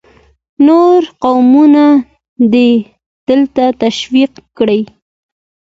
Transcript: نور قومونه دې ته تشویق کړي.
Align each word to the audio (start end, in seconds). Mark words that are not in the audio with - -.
نور 0.67 0.99
قومونه 1.23 1.85
دې 2.53 2.71
ته 3.55 3.65
تشویق 3.83 4.33
کړي. 4.57 4.81